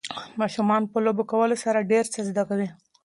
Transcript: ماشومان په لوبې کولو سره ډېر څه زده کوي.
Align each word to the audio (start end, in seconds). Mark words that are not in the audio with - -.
ماشومان 0.41 0.81
په 0.91 0.97
لوبې 1.05 1.23
کولو 1.31 1.55
سره 1.63 1.87
ډېر 1.91 2.05
څه 2.13 2.19
زده 2.29 2.43
کوي. 2.49 2.69